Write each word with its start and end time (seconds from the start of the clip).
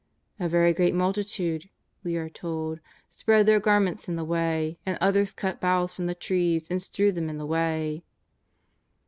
"A 0.39 0.49
very 0.49 0.73
great 0.73 0.95
multitude,'^ 0.95 1.69
we 2.03 2.15
are 2.15 2.27
told," 2.27 2.79
spread 3.11 3.45
their 3.45 3.59
garments 3.59 4.09
in 4.09 4.15
the 4.15 4.23
way, 4.23 4.79
and 4.83 4.97
others 4.99 5.31
cut 5.31 5.61
boughs 5.61 5.93
from 5.93 6.07
the 6.07 6.15
trees 6.15 6.71
and 6.71 6.81
strewed 6.81 7.13
them 7.13 7.29
in 7.29 7.37
the 7.37 7.45
way.'' 7.45 8.03